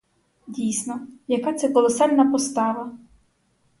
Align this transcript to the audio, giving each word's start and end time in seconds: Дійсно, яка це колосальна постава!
Дійсно, 0.47 1.07
яка 1.27 1.53
це 1.53 1.69
колосальна 1.69 2.31
постава! 2.31 2.97